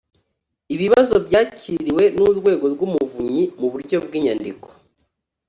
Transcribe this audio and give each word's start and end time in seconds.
ibibazo 0.73 1.15
byakiriwe 1.27 2.03
n 2.15 2.17
urwego 2.29 2.65
rw 2.73 2.79
umuvunyi 2.87 3.43
mu 3.59 3.67
buryo 3.73 3.97
bw 4.05 4.11
inyandiko 4.17 4.67